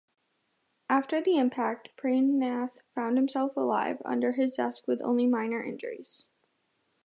After 0.89 1.21
the 1.21 1.37
impact, 1.37 1.89
Praimnath 1.95 2.71
found 2.95 3.17
himself 3.19 3.55
alive 3.55 4.01
under 4.03 4.31
his 4.31 4.53
desk 4.53 4.87
with 4.87 4.99
only 4.99 5.27
minor 5.27 5.61
injuries. 5.63 6.23